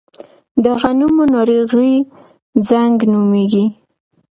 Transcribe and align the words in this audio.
د 0.63 0.65
غنمو 0.81 1.23
ناروغي 1.33 1.93
زنګ 2.69 2.97
نومیږي. 3.11 3.65